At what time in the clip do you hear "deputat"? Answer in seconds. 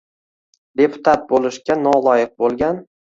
0.81-1.27